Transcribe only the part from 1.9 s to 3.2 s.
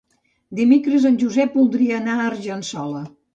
anar a Argençola.